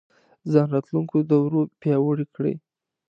[0.51, 2.53] ځان راتلونکو دورو پیاوړی کړي